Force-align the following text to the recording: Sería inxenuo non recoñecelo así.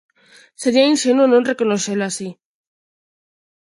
Sería 0.61 0.89
inxenuo 0.93 1.27
non 1.31 1.47
recoñecelo 1.51 2.03
así. 2.09 2.29